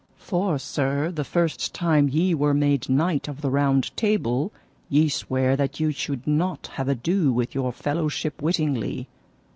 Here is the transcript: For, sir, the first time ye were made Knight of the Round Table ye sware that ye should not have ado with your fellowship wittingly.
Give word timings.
For, 0.17 0.57
sir, 0.57 1.11
the 1.11 1.23
first 1.23 1.75
time 1.75 2.09
ye 2.09 2.33
were 2.33 2.55
made 2.55 2.89
Knight 2.89 3.27
of 3.27 3.41
the 3.41 3.51
Round 3.51 3.95
Table 3.95 4.51
ye 4.89 5.09
sware 5.09 5.55
that 5.55 5.79
ye 5.79 5.91
should 5.91 6.25
not 6.25 6.65
have 6.73 6.87
ado 6.89 7.31
with 7.31 7.53
your 7.53 7.71
fellowship 7.71 8.41
wittingly. 8.41 9.07